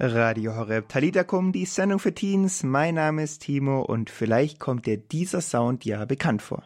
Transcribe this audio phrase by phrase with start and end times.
[0.00, 2.62] Radio Horeb Talitakum, die Sendung für Teens.
[2.62, 6.62] Mein Name ist Timo und vielleicht kommt dir dieser Sound ja bekannt vor.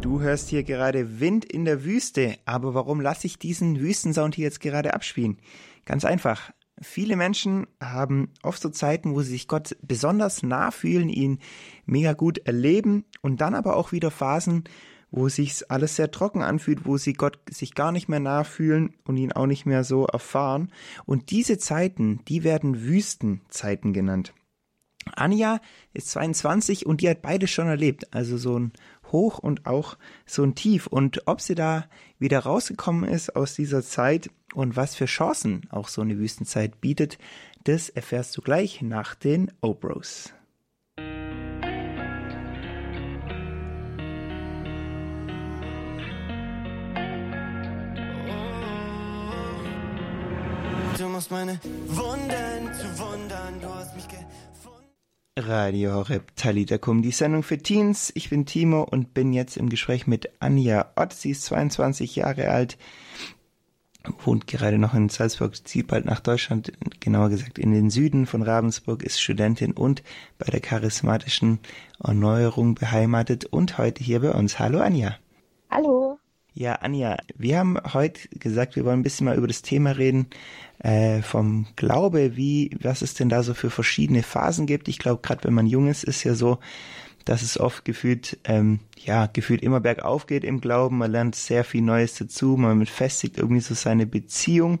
[0.00, 4.46] Du hörst hier gerade Wind in der Wüste, aber warum lasse ich diesen Wüstensound hier
[4.46, 5.38] jetzt gerade abspielen?
[5.84, 6.50] Ganz einfach.
[6.80, 11.38] Viele Menschen haben oft so Zeiten, wo sie sich Gott besonders nah fühlen, ihn
[11.86, 14.64] mega gut erleben und dann aber auch wieder Phasen,
[15.12, 19.16] wo sich alles sehr trocken anfühlt, wo sie Gott sich gar nicht mehr nachfühlen und
[19.16, 20.72] ihn auch nicht mehr so erfahren.
[21.04, 24.32] Und diese Zeiten, die werden Wüstenzeiten genannt.
[25.14, 25.60] Anja
[25.92, 28.72] ist 22 und die hat beides schon erlebt, also so ein
[29.10, 30.86] Hoch und auch so ein Tief.
[30.86, 31.86] Und ob sie da
[32.18, 37.18] wieder rausgekommen ist aus dieser Zeit und was für Chancen auch so eine Wüstenzeit bietet,
[37.64, 40.32] das erfährst du gleich nach den Obros.
[51.02, 54.86] Du musst meine Wunden zu wundern, du hast mich gefunden.
[55.36, 58.12] Radio Horeb Talitakum, die Sendung für Teens.
[58.14, 61.12] Ich bin Timo und bin jetzt im Gespräch mit Anja Ott.
[61.12, 62.78] Sie ist 22 Jahre alt,
[64.24, 68.42] wohnt gerade noch in Salzburg, zieht bald nach Deutschland, genauer gesagt in den Süden von
[68.42, 70.04] Ravensburg, ist Studentin und
[70.38, 71.58] bei der charismatischen
[72.00, 74.60] Erneuerung beheimatet und heute hier bei uns.
[74.60, 75.16] Hallo Anja.
[76.54, 80.26] Ja, Anja, wir haben heute gesagt, wir wollen ein bisschen mal über das Thema reden
[80.80, 84.88] äh, vom Glaube, wie, was es denn da so für verschiedene Phasen gibt.
[84.88, 86.58] Ich glaube, gerade wenn man jung ist, ist ja so,
[87.24, 90.98] dass es oft gefühlt, ähm, ja, gefühlt immer bergauf geht im Glauben.
[90.98, 94.80] Man lernt sehr viel Neues dazu, man festigt irgendwie so seine Beziehung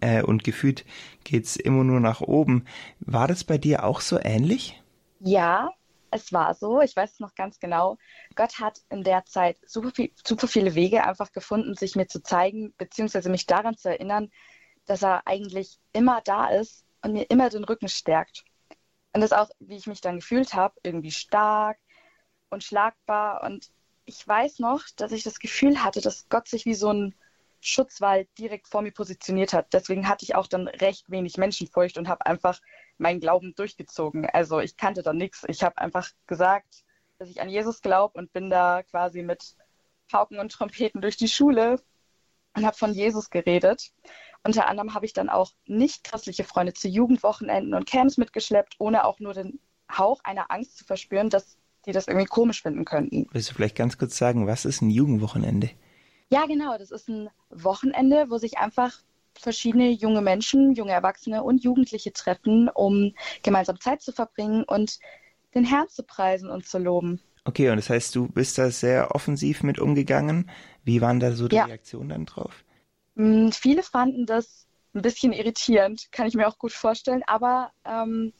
[0.00, 0.84] äh, und gefühlt
[1.22, 2.64] geht's immer nur nach oben.
[2.98, 4.82] War das bei dir auch so ähnlich?
[5.20, 5.70] Ja,
[6.16, 7.96] es war so, ich weiß es noch ganz genau.
[8.34, 12.22] Gott hat in der Zeit super, viel, super viele Wege einfach gefunden, sich mir zu
[12.22, 14.30] zeigen, beziehungsweise mich daran zu erinnern,
[14.86, 18.44] dass er eigentlich immer da ist und mir immer den Rücken stärkt.
[19.12, 21.78] Und das auch, wie ich mich dann gefühlt habe, irgendwie stark
[22.50, 23.42] und schlagbar.
[23.42, 23.70] Und
[24.04, 27.14] ich weiß noch, dass ich das Gefühl hatte, dass Gott sich wie so ein
[27.60, 29.72] Schutzwall direkt vor mir positioniert hat.
[29.72, 32.60] Deswegen hatte ich auch dann recht wenig Menschenfurcht und habe einfach
[32.98, 34.26] meinen Glauben durchgezogen.
[34.26, 35.44] Also ich kannte da nichts.
[35.48, 36.84] Ich habe einfach gesagt,
[37.18, 39.56] dass ich an Jesus glaube und bin da quasi mit
[40.10, 41.80] Pauken und Trompeten durch die Schule
[42.54, 43.92] und habe von Jesus geredet.
[44.44, 49.04] Unter anderem habe ich dann auch nicht christliche Freunde zu Jugendwochenenden und Camps mitgeschleppt, ohne
[49.04, 49.58] auch nur den
[49.90, 53.26] Hauch einer Angst zu verspüren, dass die das irgendwie komisch finden könnten.
[53.30, 55.70] Willst du vielleicht ganz kurz sagen, was ist ein Jugendwochenende?
[56.30, 56.76] Ja, genau.
[56.78, 58.98] Das ist ein Wochenende, wo sich einfach
[59.38, 64.98] verschiedene junge Menschen, junge Erwachsene und Jugendliche treffen, um gemeinsam Zeit zu verbringen und
[65.54, 67.20] den Herrn zu preisen und zu loben.
[67.44, 70.50] Okay, und das heißt, du bist da sehr offensiv mit umgegangen.
[70.84, 71.64] Wie waren da so die ja.
[71.64, 72.64] Reaktionen dann drauf?
[73.14, 78.32] Mm, viele fanden das ein bisschen irritierend, kann ich mir auch gut vorstellen, aber ähm,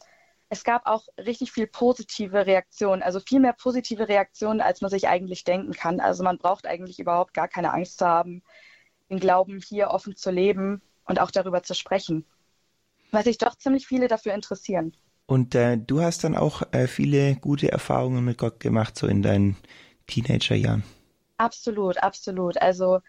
[0.49, 5.09] es gab auch richtig viel positive Reaktionen, also viel mehr positive Reaktionen, als man sich
[5.09, 6.01] eigentlich denken kann.
[6.01, 8.43] Also man braucht eigentlich überhaupt gar keine Angst zu haben,
[9.11, 12.25] den Glauben hier offen zu leben und auch darüber zu sprechen,
[13.11, 14.93] weil sich doch ziemlich viele dafür interessieren.
[15.27, 19.23] Und äh, du hast dann auch äh, viele gute Erfahrungen mit Gott gemacht, so in
[19.23, 19.57] deinen
[20.07, 20.85] Teenagerjahren.
[21.37, 22.61] Absolut, absolut.
[22.63, 23.01] Also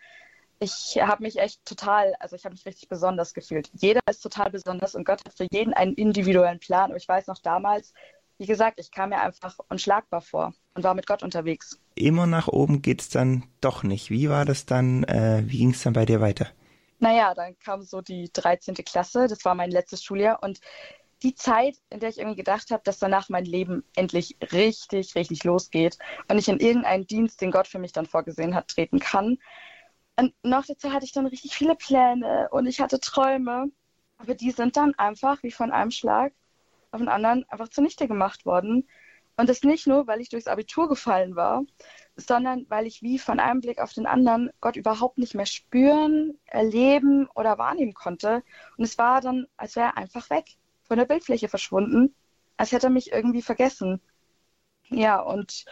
[0.60, 3.70] ich habe mich echt total, also ich habe mich richtig besonders gefühlt.
[3.74, 6.92] Jeder ist total besonders und Gott hat für jeden einen individuellen Plan.
[6.92, 7.94] Und ich weiß noch damals,
[8.38, 11.80] wie gesagt, ich kam mir einfach unschlagbar vor und war mit Gott unterwegs.
[11.96, 14.10] Immer nach oben geht es dann doch nicht.
[14.10, 16.48] Wie war das dann, äh, wie ging es dann bei dir weiter?
[17.00, 18.76] Naja, dann kam so die 13.
[18.76, 20.60] Klasse, das war mein letztes Schuljahr und
[21.24, 25.44] die Zeit, in der ich irgendwie gedacht habe, dass danach mein Leben endlich richtig, richtig
[25.44, 29.38] losgeht und ich in irgendeinen Dienst, den Gott für mich dann vorgesehen hat, treten kann.
[30.16, 33.72] Und nach der Zeit hatte ich dann richtig viele Pläne und ich hatte Träume,
[34.18, 36.34] aber die sind dann einfach wie von einem Schlag
[36.92, 38.88] auf den anderen einfach zunichte gemacht worden.
[39.40, 41.64] Und das nicht nur, weil ich durchs Abitur gefallen war,
[42.16, 46.40] sondern weil ich wie von einem Blick auf den anderen Gott überhaupt nicht mehr spüren,
[46.46, 48.44] erleben oder wahrnehmen konnte.
[48.78, 50.46] Und es war dann, als wäre er einfach weg
[50.86, 52.16] von der Bildfläche verschwunden,
[52.58, 54.02] als hätte er mich irgendwie vergessen.
[54.90, 55.66] Ja, und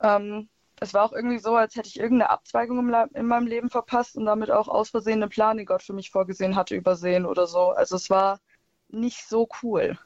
[0.00, 0.48] ähm,
[0.80, 4.16] es war auch irgendwie so, als hätte ich irgendeine Abzweigung im in meinem Leben verpasst
[4.16, 7.46] und damit auch aus Versehen einen Plan, den Gott für mich vorgesehen hatte, übersehen oder
[7.46, 7.70] so.
[7.70, 8.40] Also es war
[8.88, 9.98] nicht so cool.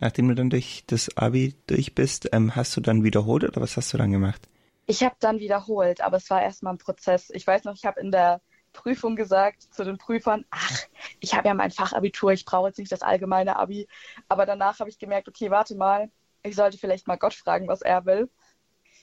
[0.00, 3.76] Nachdem du dann durch das Abi durch bist, ähm, hast du dann wiederholt oder was
[3.76, 4.48] hast du dann gemacht?
[4.86, 7.30] Ich habe dann wiederholt, aber es war erstmal ein Prozess.
[7.30, 8.40] Ich weiß noch, ich habe in der
[8.72, 10.80] Prüfung gesagt zu den Prüfern, ach,
[11.20, 13.88] ich habe ja mein Fachabitur, ich brauche jetzt nicht das allgemeine Abi.
[14.28, 16.10] Aber danach habe ich gemerkt, okay, warte mal,
[16.42, 18.30] ich sollte vielleicht mal Gott fragen, was er will.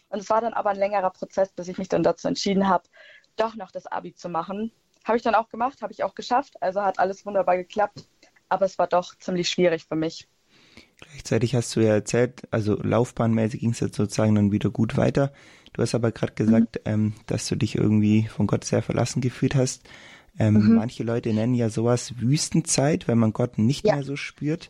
[0.09, 2.89] Und es war dann aber ein längerer Prozess, bis ich mich dann dazu entschieden habe,
[3.35, 4.71] doch noch das Abi zu machen.
[5.05, 6.61] Habe ich dann auch gemacht, habe ich auch geschafft.
[6.61, 8.07] Also hat alles wunderbar geklappt.
[8.49, 10.27] Aber es war doch ziemlich schwierig für mich.
[10.99, 15.31] Gleichzeitig hast du ja erzählt, also laufbahnmäßig ging es jetzt sozusagen dann wieder gut weiter.
[15.73, 16.91] Du hast aber gerade gesagt, mhm.
[16.91, 19.87] ähm, dass du dich irgendwie von Gott sehr verlassen gefühlt hast.
[20.39, 20.75] Ähm, mhm.
[20.75, 23.95] Manche Leute nennen ja sowas Wüstenzeit, wenn man Gott nicht ja.
[23.95, 24.69] mehr so spürt.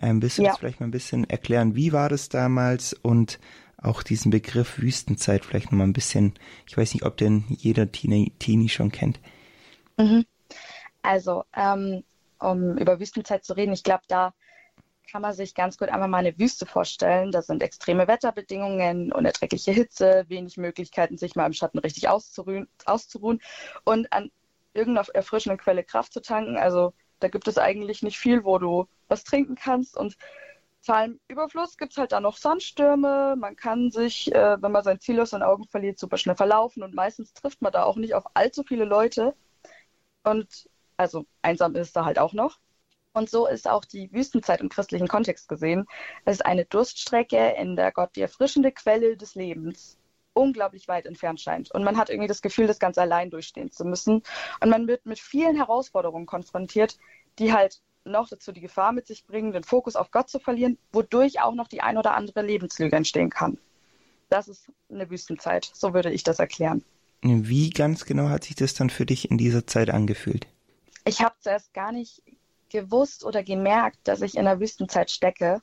[0.00, 0.50] Ähm, willst du ja.
[0.50, 1.74] das vielleicht mal ein bisschen erklären?
[1.74, 3.38] Wie war das damals und
[3.80, 6.34] auch diesen Begriff Wüstenzeit vielleicht noch mal ein bisschen,
[6.66, 9.20] ich weiß nicht, ob denn jeder Teenie, Teenie schon kennt.
[9.96, 10.24] Mhm.
[11.02, 12.02] Also, ähm,
[12.40, 14.34] um über Wüstenzeit zu reden, ich glaube, da
[15.10, 17.32] kann man sich ganz gut einfach mal eine Wüste vorstellen.
[17.32, 23.40] Da sind extreme Wetterbedingungen, unerträgliche Hitze, wenig Möglichkeiten, sich mal im Schatten richtig auszuruhen, auszuruhen
[23.84, 24.30] und an
[24.74, 26.56] irgendeiner erfrischenden Quelle Kraft zu tanken.
[26.56, 29.96] Also da gibt es eigentlich nicht viel, wo du was trinken kannst.
[29.96, 30.16] Und
[30.80, 33.34] vor allem Überfluss gibt es halt da noch Sandstürme.
[33.36, 36.82] Man kann sich, äh, wenn man sein Ziel aus den Augen verliert, super schnell verlaufen.
[36.82, 39.34] Und meistens trifft man da auch nicht auf allzu viele Leute.
[40.24, 42.58] Und also einsam ist da halt auch noch.
[43.12, 45.86] Und so ist auch die Wüstenzeit im christlichen Kontext gesehen.
[46.24, 49.96] Es ist eine Durststrecke, in der Gott die erfrischende Quelle des Lebens
[50.34, 51.70] unglaublich weit entfernt scheint.
[51.72, 54.22] Und man hat irgendwie das Gefühl, das ganz allein durchstehen zu müssen.
[54.60, 56.96] Und man wird mit vielen Herausforderungen konfrontiert,
[57.38, 60.78] die halt noch dazu die Gefahr mit sich bringen, den Fokus auf Gott zu verlieren,
[60.92, 63.58] wodurch auch noch die ein oder andere Lebenslüge entstehen kann.
[64.30, 66.84] Das ist eine Wüstenzeit, so würde ich das erklären.
[67.22, 70.46] Wie ganz genau hat sich das dann für dich in dieser Zeit angefühlt?
[71.04, 72.22] Ich habe zuerst gar nicht
[72.70, 75.62] gewusst oder gemerkt, dass ich in einer Wüstenzeit stecke.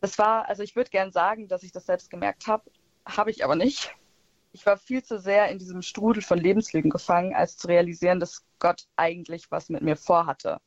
[0.00, 2.70] Das war, also ich würde gern sagen, dass ich das selbst gemerkt habe,
[3.04, 3.94] habe ich aber nicht.
[4.52, 8.44] Ich war viel zu sehr in diesem Strudel von Lebenslügen gefangen, als zu realisieren, dass
[8.58, 10.60] Gott eigentlich was mit mir vorhatte.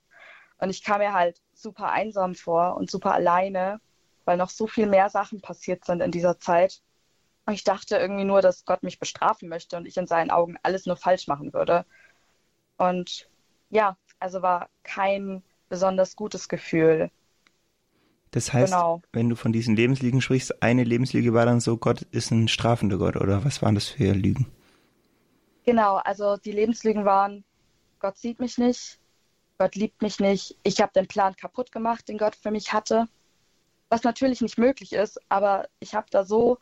[0.58, 3.82] Und ich kam mir halt super einsam vor und super alleine,
[4.26, 6.82] weil noch so viel mehr Sachen passiert sind in dieser Zeit.
[7.46, 10.58] Und ich dachte irgendwie nur, dass Gott mich bestrafen möchte und ich in seinen Augen
[10.62, 11.86] alles nur falsch machen würde.
[12.78, 13.30] Und
[13.70, 17.10] ja, also war kein besonders gutes Gefühl.
[18.32, 19.02] Das heißt, genau.
[19.12, 22.98] wenn du von diesen Lebenslügen sprichst, eine Lebenslüge war dann so, Gott ist ein strafender
[22.98, 24.48] Gott, oder was waren das für Lügen?
[25.66, 27.44] Genau, also die Lebenslügen waren,
[28.00, 29.00] Gott sieht mich nicht,
[29.58, 33.08] Gott liebt mich nicht, ich habe den Plan kaputt gemacht, den Gott für mich hatte,
[33.90, 36.58] was natürlich nicht möglich ist, aber ich habe da so,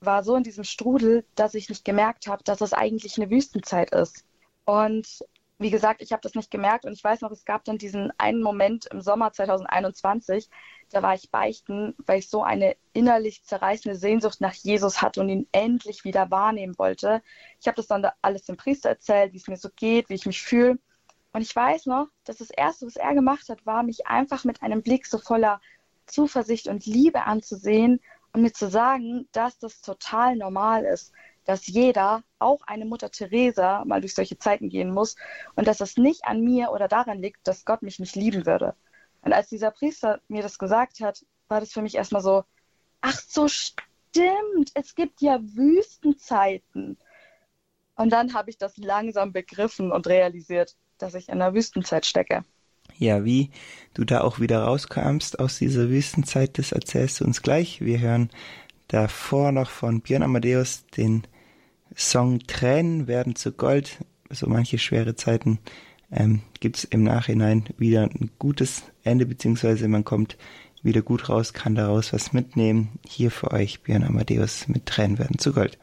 [0.00, 3.92] war so in diesem Strudel, dass ich nicht gemerkt habe, dass es eigentlich eine Wüstenzeit
[3.92, 4.24] ist.
[4.64, 5.24] Und
[5.64, 8.12] wie gesagt, ich habe das nicht gemerkt und ich weiß noch, es gab dann diesen
[8.18, 10.50] einen Moment im Sommer 2021,
[10.90, 15.30] da war ich beichten, weil ich so eine innerlich zerreißende Sehnsucht nach Jesus hatte und
[15.30, 17.22] ihn endlich wieder wahrnehmen wollte.
[17.60, 20.14] Ich habe das dann da alles dem Priester erzählt, wie es mir so geht, wie
[20.14, 20.78] ich mich fühle.
[21.32, 24.60] Und ich weiß noch, dass das Erste, was er gemacht hat, war, mich einfach mit
[24.62, 25.62] einem Blick so voller
[26.04, 28.02] Zuversicht und Liebe anzusehen
[28.34, 33.84] und mir zu sagen, dass das total normal ist, dass jeder, auch eine Mutter Teresa,
[33.84, 35.16] mal durch solche Zeiten gehen muss
[35.54, 38.74] und dass es nicht an mir oder daran liegt, dass Gott mich nicht lieben würde.
[39.22, 42.44] Und als dieser Priester mir das gesagt hat, war das für mich erstmal so,
[43.00, 46.98] ach so stimmt, es gibt ja Wüstenzeiten.
[47.96, 52.44] Und dann habe ich das langsam begriffen und realisiert, dass ich in einer Wüstenzeit stecke.
[52.98, 53.50] Ja, wie
[53.94, 57.80] du da auch wieder rauskamst aus dieser Wüstenzeit, das erzählst du uns gleich.
[57.80, 58.30] Wir hören
[58.88, 61.26] davor noch von Björn Amadeus den
[61.96, 63.98] Song Tränen werden zu Gold.
[64.30, 65.58] So manche schwere Zeiten
[66.10, 70.36] ähm, gibt es im Nachhinein wieder ein gutes Ende, beziehungsweise man kommt
[70.82, 72.98] wieder gut raus, kann daraus was mitnehmen.
[73.06, 75.78] Hier für euch Björn Amadeus mit Tränen werden zu Gold.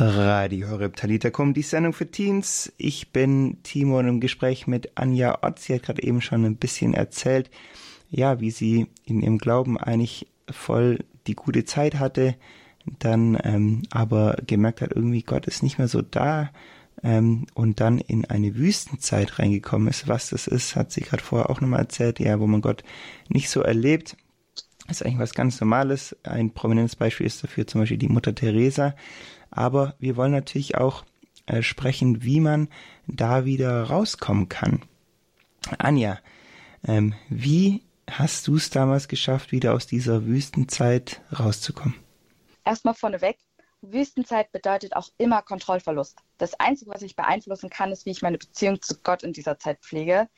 [0.00, 2.72] Radio Horeb Talitakum, die Sendung für Teens.
[2.76, 5.58] Ich bin Timo und im Gespräch mit Anja Ott.
[5.58, 7.50] Sie hat gerade eben schon ein bisschen erzählt,
[8.08, 12.36] ja, wie sie in ihrem Glauben eigentlich voll die gute Zeit hatte,
[13.00, 16.50] dann ähm, aber gemerkt hat, irgendwie Gott ist nicht mehr so da
[17.02, 20.06] ähm, und dann in eine Wüstenzeit reingekommen ist.
[20.06, 22.84] Was das ist, hat sie gerade vorher auch nochmal erzählt, ja, wo man Gott
[23.28, 24.16] nicht so erlebt.
[24.86, 26.16] Das ist eigentlich was ganz Normales.
[26.22, 28.94] Ein prominentes Beispiel ist dafür zum Beispiel die Mutter Teresa
[29.50, 31.04] aber wir wollen natürlich auch
[31.46, 32.68] äh, sprechen, wie man
[33.06, 34.82] da wieder rauskommen kann.
[35.78, 36.18] Anja,
[36.86, 41.94] ähm, wie hast du es damals geschafft, wieder aus dieser Wüstenzeit rauszukommen?
[42.64, 43.38] Erstmal vorneweg,
[43.80, 46.18] Wüstenzeit bedeutet auch immer Kontrollverlust.
[46.36, 49.58] Das Einzige, was ich beeinflussen kann, ist, wie ich meine Beziehung zu Gott in dieser
[49.58, 50.28] Zeit pflege.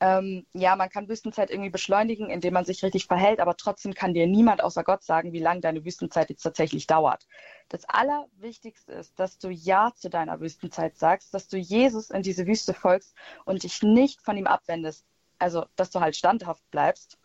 [0.00, 4.12] Ähm, ja, man kann Wüstenzeit irgendwie beschleunigen, indem man sich richtig verhält, aber trotzdem kann
[4.12, 7.26] dir niemand außer Gott sagen, wie lange deine Wüstenzeit jetzt tatsächlich dauert.
[7.70, 12.46] Das Allerwichtigste ist, dass du Ja zu deiner Wüstenzeit sagst, dass du Jesus in diese
[12.46, 13.14] Wüste folgst
[13.46, 15.06] und dich nicht von ihm abwendest.
[15.38, 17.18] Also, dass du halt standhaft bleibst.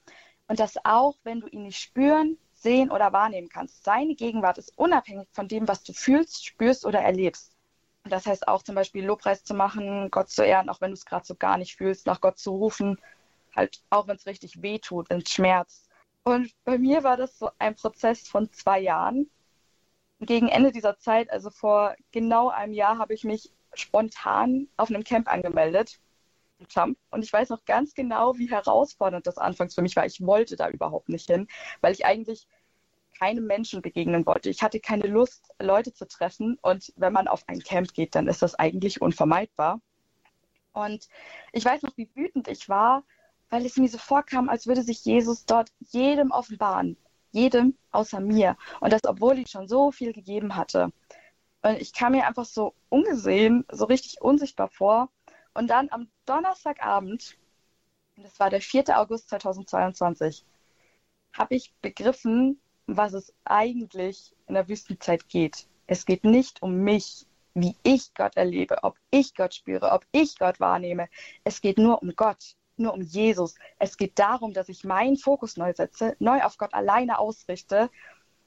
[0.48, 4.78] Und dass auch, wenn du ihn nicht spüren, sehen oder wahrnehmen kannst, seine Gegenwart ist
[4.78, 7.56] unabhängig von dem, was du fühlst, spürst oder erlebst.
[8.04, 11.06] Das heißt auch zum Beispiel Lobpreis zu machen, Gott zu ehren, auch wenn du es
[11.06, 13.00] gerade so gar nicht fühlst, nach Gott zu rufen,
[13.56, 15.88] halt auch wenn es richtig weh tut, wenn es schmerzt.
[16.24, 19.30] Und bei mir war das so ein Prozess von zwei Jahren.
[20.20, 25.04] Gegen Ende dieser Zeit, also vor genau einem Jahr, habe ich mich spontan auf einem
[25.04, 26.00] Camp angemeldet.
[27.10, 30.06] Und ich weiß noch ganz genau, wie herausfordernd das anfangs für mich war.
[30.06, 31.48] Ich wollte da überhaupt nicht hin,
[31.82, 32.48] weil ich eigentlich
[33.22, 34.50] keinem Menschen begegnen wollte.
[34.50, 36.58] Ich hatte keine Lust, Leute zu treffen.
[36.64, 39.80] Und wenn man auf ein Camp geht, dann ist das eigentlich unvermeidbar.
[40.74, 41.08] Und
[41.52, 43.04] ich weiß noch, wie wütend ich war,
[43.52, 46.98] weil es mir so vorkam, als würde sich Jesus dort jedem offenbaren.
[47.32, 48.58] Jedem außer mir.
[48.80, 50.92] Und das, obwohl ich schon so viel gegeben hatte.
[51.62, 55.10] Und ich kam mir einfach so ungesehen, so richtig unsichtbar vor.
[55.54, 57.38] Und dann am Donnerstagabend,
[58.16, 58.98] das war der 4.
[59.00, 60.44] August 2022,
[61.34, 62.60] habe ich begriffen,
[62.98, 65.68] was es eigentlich in der Wüstenzeit geht.
[65.88, 70.38] Es geht nicht um mich, wie ich Gott erlebe, ob ich Gott spüre, ob ich
[70.38, 71.08] Gott wahrnehme.
[71.44, 73.56] Es geht nur um Gott, nur um Jesus.
[73.80, 77.90] Es geht darum, dass ich meinen Fokus neu setze, neu auf Gott alleine ausrichte.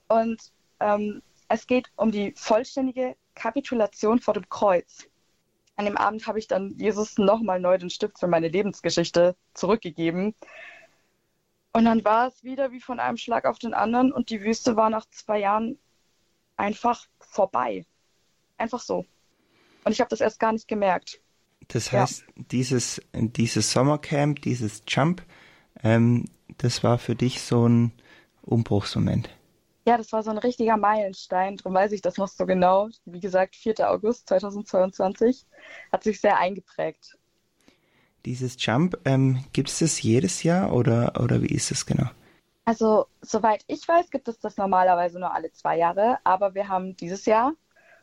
[0.07, 5.07] Und ähm, es geht um die vollständige Kapitulation vor dem Kreuz.
[5.75, 10.33] An dem Abend habe ich dann Jesus nochmal neu den Stift für meine Lebensgeschichte zurückgegeben
[11.75, 14.77] und dann war es wieder wie von einem Schlag auf den anderen und die Wüste
[14.77, 15.77] war nach zwei Jahren
[16.55, 17.85] einfach vorbei.
[18.57, 19.05] Einfach so.
[19.83, 21.19] Und ich habe das erst gar nicht gemerkt.
[21.67, 22.43] Das heißt, ja.
[22.49, 25.21] dieses, dieses Sommercamp, dieses Jump,
[25.83, 26.29] ähm,
[26.59, 27.91] das war für dich so ein
[28.43, 29.29] Umbruchsmoment.
[29.85, 31.57] Ja, das war so ein richtiger Meilenstein.
[31.57, 32.87] Darum weiß ich das noch so genau.
[33.03, 33.91] Wie gesagt, 4.
[33.91, 35.45] August 2022
[35.91, 37.17] hat sich sehr eingeprägt.
[38.25, 42.09] Dieses Jump, ähm, gibt es das jedes Jahr oder, oder wie ist es genau?
[42.65, 46.97] Also, soweit ich weiß, gibt es das normalerweise nur alle zwei Jahre, aber wir haben
[46.97, 47.53] dieses Jahr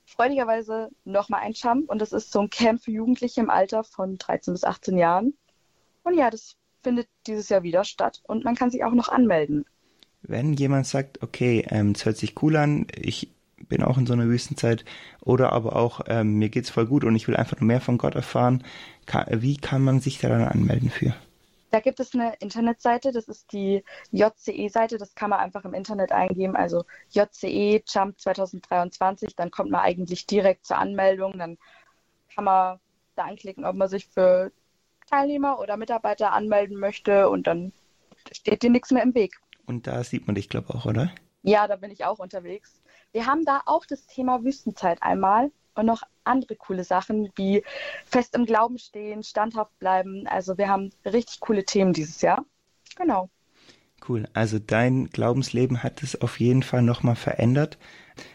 [0.04, 4.18] freudigerweise nochmal ein Jump und das ist so ein Camp für Jugendliche im Alter von
[4.18, 5.34] 13 bis 18 Jahren.
[6.04, 9.64] Und ja, das findet dieses Jahr wieder statt und man kann sich auch noch anmelden.
[10.22, 13.31] Wenn jemand sagt, okay, ähm, es hört sich cool an, ich
[13.72, 14.84] bin auch in so einer Wüstenzeit
[15.22, 17.96] oder aber auch ähm, mir geht's voll gut und ich will einfach nur mehr von
[17.96, 18.62] Gott erfahren.
[19.06, 21.14] Ka wie kann man sich da dann anmelden für?
[21.70, 26.12] Da gibt es eine Internetseite, das ist die JCE-Seite, das kann man einfach im Internet
[26.12, 31.56] eingeben, also JCE Jump 2023, dann kommt man eigentlich direkt zur Anmeldung, dann
[32.34, 32.78] kann man
[33.16, 34.52] da anklicken, ob man sich für
[35.08, 37.72] Teilnehmer oder Mitarbeiter anmelden möchte und dann
[38.32, 39.40] steht dir nichts mehr im Weg.
[39.64, 41.10] Und da sieht man dich, glaube ich, auch, oder?
[41.42, 42.82] Ja, da bin ich auch unterwegs.
[43.12, 47.62] Wir haben da auch das Thema Wüstenzeit einmal und noch andere coole Sachen wie
[48.06, 50.26] fest im Glauben stehen, standhaft bleiben.
[50.26, 52.44] Also wir haben richtig coole Themen dieses Jahr.
[52.96, 53.28] Genau.
[54.08, 54.28] Cool.
[54.32, 57.78] Also dein Glaubensleben hat es auf jeden Fall nochmal verändert.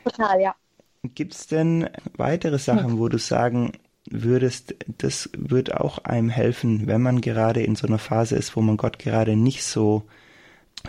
[0.04, 0.56] Total, ja.
[1.04, 3.00] Gibt es denn weitere Sachen, hm.
[3.00, 3.74] wo du sagen
[4.10, 8.62] würdest, das wird auch einem helfen, wenn man gerade in so einer Phase ist, wo
[8.62, 10.04] man Gott gerade nicht so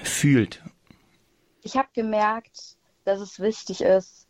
[0.02, 0.62] fühlt?
[1.62, 2.77] Ich habe gemerkt,
[3.08, 4.28] dass es wichtig ist,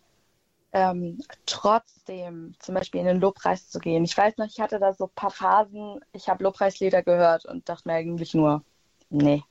[0.73, 4.05] ähm, trotzdem zum Beispiel in den Lobpreis zu gehen.
[4.05, 7.69] Ich weiß noch, ich hatte da so ein paar Phasen, ich habe Lobpreislieder gehört und
[7.69, 8.63] dachte mir eigentlich nur,
[9.11, 9.43] nee,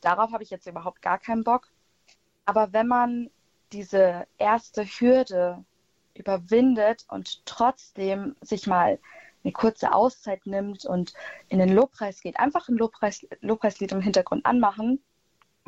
[0.00, 1.68] darauf habe ich jetzt überhaupt gar keinen Bock.
[2.44, 3.30] Aber wenn man
[3.72, 5.64] diese erste Hürde
[6.14, 8.98] überwindet und trotzdem sich mal
[9.42, 11.14] eine kurze Auszeit nimmt und
[11.48, 15.00] in den Lobpreis geht, einfach ein Lobpreis, Lobpreislied im Hintergrund anmachen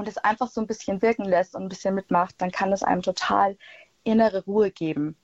[0.01, 2.83] und es einfach so ein bisschen wirken lässt und ein bisschen mitmacht, dann kann es
[2.83, 3.57] einem total
[4.03, 5.17] innere Ruhe geben.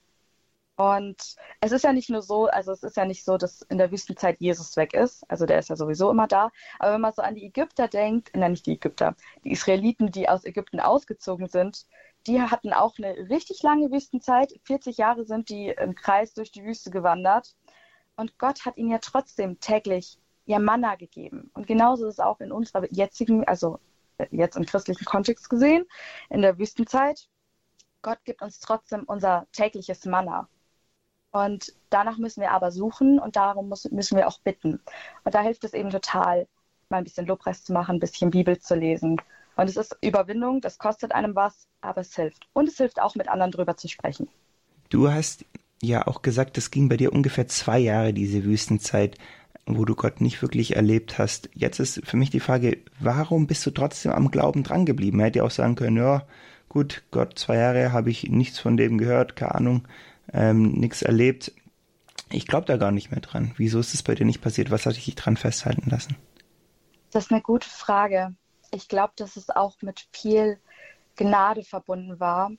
[0.77, 3.79] Und es ist ja nicht nur so, also es ist ja nicht so, dass in
[3.79, 5.25] der Wüstenzeit Jesus weg ist.
[5.31, 6.51] Also der ist ja sowieso immer da.
[6.79, 10.29] Aber wenn man so an die Ägypter denkt, nein, nicht die Ägypter, die Israeliten, die
[10.29, 11.87] aus Ägypten ausgezogen sind,
[12.27, 14.53] die hatten auch eine richtig lange Wüstenzeit.
[14.65, 17.57] 40 Jahre sind die im Kreis durch die Wüste gewandert.
[18.17, 21.51] Und Gott hat ihnen ja trotzdem täglich ihr Manna gegeben.
[21.55, 23.81] Und genauso ist es auch in unserer jetzigen, also
[24.31, 25.85] jetzt im christlichen Kontext gesehen,
[26.31, 27.29] in der Wüstenzeit.
[28.03, 30.49] Gott gibt uns trotzdem unser tägliches Manna.
[31.33, 34.81] Und danach müssen wir aber suchen und darum muss, müssen wir auch bitten.
[35.25, 36.47] Und da hilft es eben total,
[36.89, 39.21] mal ein bisschen Lobpreis zu machen, ein bisschen Bibel zu lesen.
[39.57, 42.47] Und es ist Überwindung, das kostet einem was, aber es hilft.
[42.53, 44.29] Und es hilft auch, mit anderen drüber zu sprechen.
[44.89, 45.45] Du hast
[45.83, 49.19] ja auch gesagt, es ging bei dir ungefähr zwei Jahre, diese Wüstenzeit.
[49.67, 51.51] Wo du Gott nicht wirklich erlebt hast.
[51.53, 55.21] Jetzt ist für mich die Frage, warum bist du trotzdem am Glauben drangeblieben?
[55.21, 56.27] Er hätte ja auch sagen können, ja,
[56.69, 59.89] gut, Gott, zwei Jahre habe ich nichts von dem gehört, keine Ahnung,
[60.33, 61.53] ähm, nichts erlebt.
[62.31, 63.53] Ich glaube da gar nicht mehr dran.
[63.57, 64.71] Wieso ist es bei dir nicht passiert?
[64.71, 66.17] Was hat dich dran festhalten lassen?
[67.11, 68.35] Das ist eine gute Frage.
[68.73, 70.59] Ich glaube, dass es auch mit viel
[71.17, 72.51] Gnade verbunden war.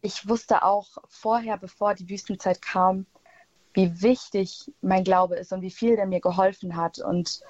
[0.00, 3.06] Ich wusste auch vorher, bevor die Wüstenzeit kam,
[3.74, 6.98] wie wichtig mein Glaube ist und wie viel der mir geholfen hat.
[7.00, 7.42] Und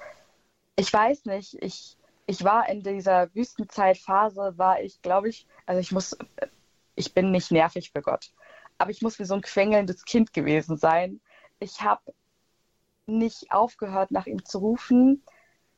[0.75, 5.91] ich weiß nicht, ich, ich war in dieser Wüstenzeitphase, war ich, glaube ich, also ich
[5.91, 6.17] muss,
[6.95, 8.31] ich bin nicht nervig für Gott,
[8.77, 11.21] aber ich muss wie so ein quengelndes Kind gewesen sein.
[11.59, 12.13] Ich habe
[13.05, 15.23] nicht aufgehört, nach ihm zu rufen.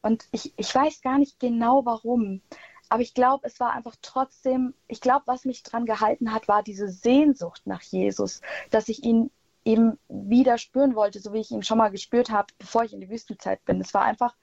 [0.01, 2.42] Und ich, ich weiß gar nicht genau warum.
[2.89, 6.63] Aber ich glaube, es war einfach trotzdem, ich glaube, was mich dran gehalten hat, war
[6.63, 9.30] diese Sehnsucht nach Jesus, dass ich ihn
[9.68, 13.02] eben wieder spüren wollte, so wie ich ihn schon mal gespürt habe, bevor ich in
[13.02, 13.82] die Wüstenzeit bin.
[13.82, 14.34] Es war einfach,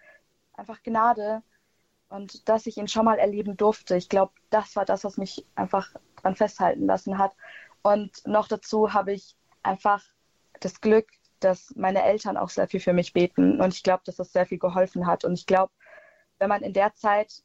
[0.53, 1.43] einfach Gnade
[2.11, 3.97] und dass ich ihn schon mal erleben durfte.
[3.97, 7.33] Ich glaube, das war das, was mich einfach dran festhalten lassen hat.
[7.83, 10.05] Und noch dazu habe ich einfach
[10.61, 11.07] das Glück,
[11.41, 13.63] dass meine Eltern auch sehr viel für mich beten.
[13.63, 15.25] Und ich glaube, dass das sehr viel geholfen hat.
[15.25, 15.73] Und ich glaube,
[16.39, 17.43] wenn man in der Zeit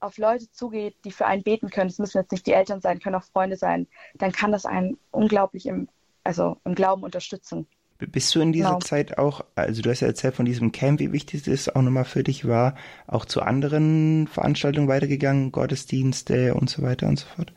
[0.00, 3.00] auf Leute zugeht, die für einen beten können, es müssen jetzt nicht die Eltern sein,
[3.00, 5.88] können auch Freunde sein, dann kann das einen unglaublich im
[6.28, 7.66] also im Glauben unterstützen.
[7.96, 8.78] Bist du in dieser genau.
[8.80, 12.04] Zeit auch, also du hast ja erzählt von diesem Camp, wie wichtig es auch nochmal
[12.04, 17.52] für dich war, auch zu anderen Veranstaltungen weitergegangen, Gottesdienste und so weiter und so fort?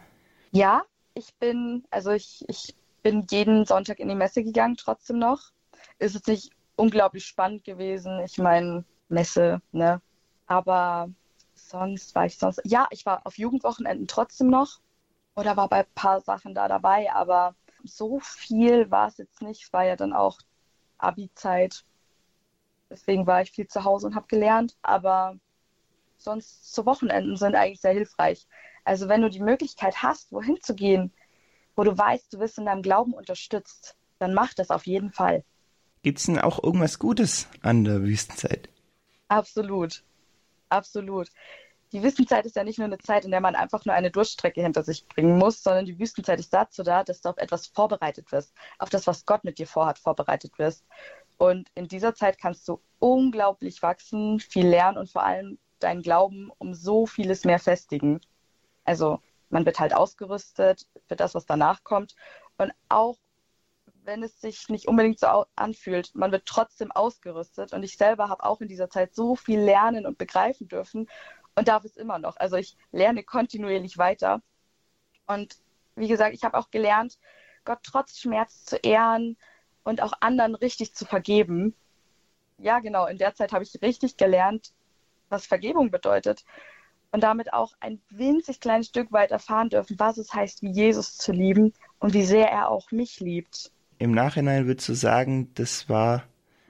[0.51, 0.83] Ja,
[1.15, 2.73] ich bin, also ich, ich
[3.03, 5.51] bin jeden Sonntag in die Messe gegangen, trotzdem noch.
[5.99, 8.21] Ist jetzt nicht unglaublich spannend gewesen.
[8.25, 10.01] Ich meine, Messe, ne?
[10.47, 11.09] Aber
[11.55, 14.79] sonst war ich sonst, ja, ich war auf Jugendwochenenden trotzdem noch
[15.35, 19.63] oder war bei ein paar Sachen da dabei, aber so viel war es jetzt nicht.
[19.63, 20.39] Es war ja dann auch
[20.97, 21.83] Abi-Zeit.
[22.89, 24.77] Deswegen war ich viel zu Hause und habe gelernt.
[24.81, 25.35] Aber
[26.17, 28.47] sonst zu Wochenenden sind eigentlich sehr hilfreich.
[28.83, 31.13] Also wenn du die Möglichkeit hast, wohin zu gehen,
[31.75, 35.43] wo du weißt, du wirst in deinem Glauben unterstützt, dann mach das auf jeden Fall.
[36.03, 38.69] Gibt es denn auch irgendwas Gutes an der Wüstenzeit?
[39.27, 40.03] Absolut.
[40.69, 41.29] Absolut
[41.91, 44.61] die Wüstenzeit ist ja nicht nur eine Zeit, in der man einfach nur eine Durchstrecke
[44.61, 48.31] hinter sich bringen muss, sondern die Wüstenzeit ist dazu da, dass du auf etwas vorbereitet
[48.31, 50.85] wirst, auf das, was Gott mit dir vorhat, vorbereitet wirst.
[51.37, 56.51] Und in dieser Zeit kannst du unglaublich wachsen, viel lernen und vor allem deinen Glauben
[56.59, 58.21] um so vieles mehr festigen.
[58.85, 62.15] Also man wird halt ausgerüstet für das, was danach kommt.
[62.57, 63.17] Und auch
[64.03, 67.73] wenn es sich nicht unbedingt so anfühlt, man wird trotzdem ausgerüstet.
[67.73, 71.07] Und ich selber habe auch in dieser Zeit so viel lernen und begreifen dürfen
[71.55, 72.37] und darf es immer noch.
[72.37, 74.41] Also ich lerne kontinuierlich weiter.
[75.27, 75.57] Und
[75.95, 77.17] wie gesagt, ich habe auch gelernt,
[77.65, 79.37] Gott trotz Schmerz zu ehren
[79.83, 81.75] und auch anderen richtig zu vergeben.
[82.57, 84.71] Ja, genau, in der Zeit habe ich richtig gelernt,
[85.29, 86.43] was Vergebung bedeutet.
[87.11, 91.17] Und damit auch ein winzig kleines Stück weit erfahren dürfen, was es heißt, wie Jesus
[91.17, 93.71] zu lieben und wie sehr er auch mich liebt.
[93.97, 96.23] Im Nachhinein würdest du sagen, das war,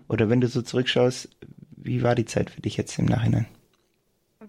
[0.07, 1.29] oder wenn du so zurückschaust,
[1.77, 3.47] wie war die Zeit für dich jetzt im Nachhinein?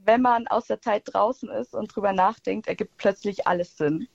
[0.05, 4.09] Wenn man aus der Zeit draußen ist und drüber nachdenkt, ergibt plötzlich alles Sinn.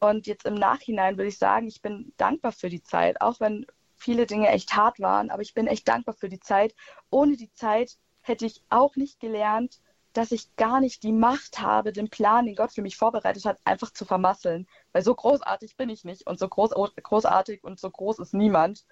[0.00, 3.66] Und jetzt im Nachhinein würde ich sagen, ich bin dankbar für die Zeit, auch wenn
[3.96, 6.74] viele Dinge echt hart waren, aber ich bin echt dankbar für die Zeit.
[7.10, 9.80] Ohne die Zeit hätte ich auch nicht gelernt,
[10.12, 13.58] dass ich gar nicht die Macht habe, den Plan, den Gott für mich vorbereitet hat,
[13.64, 14.66] einfach zu vermasseln.
[14.92, 16.70] Weil so großartig bin ich nicht und so groß,
[17.02, 18.84] großartig und so groß ist niemand.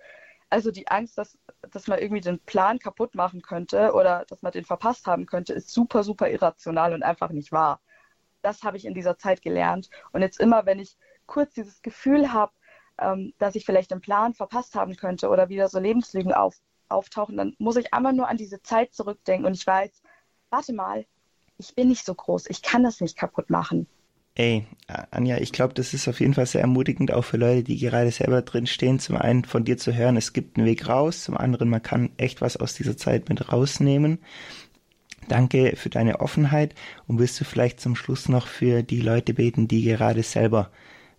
[0.51, 1.39] Also die Angst, dass,
[1.71, 5.53] dass man irgendwie den Plan kaputt machen könnte oder dass man den verpasst haben könnte,
[5.53, 7.81] ist super, super irrational und einfach nicht wahr.
[8.43, 9.91] Das habe ich in dieser Zeit gelernt.
[10.13, 12.53] Und jetzt immer, wenn ich kurz dieses Gefühl habe,
[12.99, 16.57] ähm, dass ich vielleicht den Plan verpasst haben könnte oder wieder so Lebenslügen auf,
[16.89, 20.03] auftauchen, dann muss ich einmal nur an diese Zeit zurückdenken und ich weiß,
[20.51, 21.07] warte mal,
[21.59, 23.87] ich bin nicht so groß, ich kann das nicht kaputt machen.
[24.39, 24.69] Ey,
[25.11, 28.13] Anja, ich glaube, das ist auf jeden Fall sehr ermutigend, auch für Leute, die gerade
[28.13, 29.01] selber drin stehen.
[29.01, 31.25] Zum einen von dir zu hören, es gibt einen Weg raus.
[31.25, 34.21] Zum anderen, man kann echt was aus dieser Zeit mit rausnehmen.
[35.27, 36.77] Danke für deine Offenheit.
[37.09, 40.71] Und willst du vielleicht zum Schluss noch für die Leute beten, die gerade selber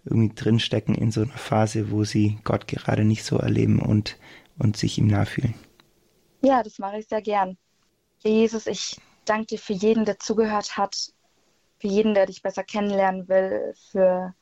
[0.05, 4.15] irgendwie drinstecken in so einer Phase, wo sie Gott gerade nicht so erleben und,
[4.57, 5.55] und sich ihm nachfühlen?
[6.41, 7.57] Ja, das mache ich sehr gern.
[8.19, 11.11] Jesus, ich danke dir für jeden, der zugehört hat
[11.79, 14.33] für jeden, der dich besser kennenlernen will, für,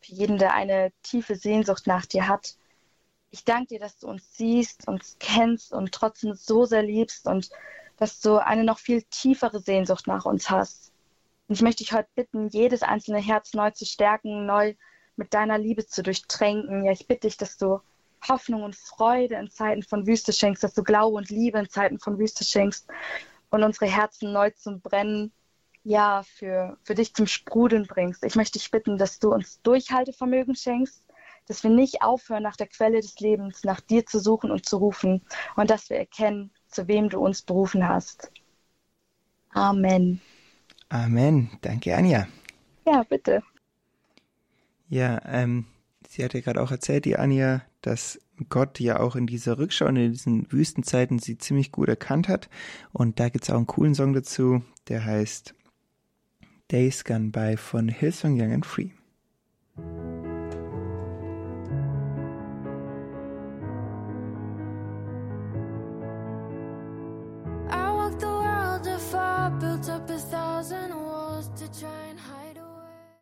[0.00, 2.56] für jeden, der eine tiefe Sehnsucht nach dir hat.
[3.30, 7.50] Ich danke dir, dass du uns siehst, uns kennst und trotzdem so sehr liebst und
[7.96, 10.90] dass du eine noch viel tiefere Sehnsucht nach uns hast.
[11.46, 14.74] Und ich möchte dich heute bitten, jedes einzelne Herz neu zu stärken, neu
[15.16, 16.84] mit deiner Liebe zu durchtränken.
[16.84, 17.80] Ja, ich bitte dich, dass du
[18.28, 21.98] Hoffnung und Freude in Zeiten von Wüste schenkst, dass du Glaube und Liebe in Zeiten
[21.98, 22.88] von Wüste schenkst
[23.50, 25.32] und unsere Herzen neu zum Brennen,
[25.82, 28.24] ja, für, für dich zum Sprudeln bringst.
[28.24, 31.04] Ich möchte dich bitten, dass du uns Durchhaltevermögen schenkst,
[31.46, 34.76] dass wir nicht aufhören, nach der Quelle des Lebens, nach dir zu suchen und zu
[34.76, 35.22] rufen
[35.56, 38.30] und dass wir erkennen, zu wem du uns berufen hast.
[39.50, 40.20] Amen.
[40.88, 41.50] Amen.
[41.62, 42.28] Danke, Anja.
[42.86, 43.42] Ja, bitte.
[44.88, 45.66] Ja, ähm,
[46.08, 49.86] sie hat ja gerade auch erzählt, die Anja, dass Gott ja auch in dieser Rückschau,
[49.86, 52.48] in diesen Wüstenzeiten sie ziemlich gut erkannt hat.
[52.92, 55.54] Und da gibt es auch einen coolen Song dazu, der heißt
[56.70, 58.92] Days Gone By von Hillsong Young and Free.